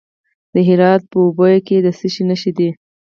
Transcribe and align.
د 0.53 0.55
هرات 0.67 1.01
په 1.11 1.17
اوبې 1.25 1.53
کې 1.67 1.77
د 1.85 1.87
څه 1.97 2.07
شي 2.13 2.23
نښې 2.29 2.51
دي؟ 2.57 2.69